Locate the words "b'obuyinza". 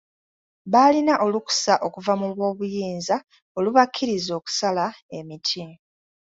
2.37-3.15